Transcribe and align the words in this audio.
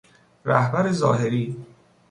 رهبر 0.45 0.91
ظاهری 0.91 1.65